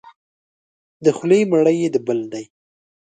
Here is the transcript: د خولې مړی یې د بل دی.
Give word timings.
د 1.03 1.05
خولې 1.17 1.39
مړی 1.51 1.75
یې 1.83 1.89
د 1.93 1.97
بل 2.07 2.19
دی. 2.31 2.45